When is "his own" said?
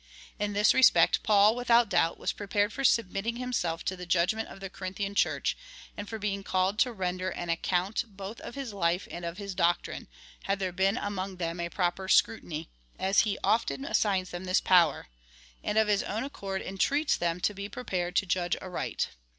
15.87-16.23